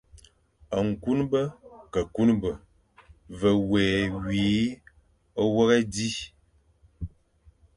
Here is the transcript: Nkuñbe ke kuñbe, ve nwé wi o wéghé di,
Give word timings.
Nkuñbe 0.87 1.41
ke 1.93 2.01
kuñbe, 2.13 2.49
ve 3.39 3.49
nwé 3.61 3.83
wi 4.31 4.41
o 5.39 5.41
wéghé 5.53 5.77
di, 5.93 6.09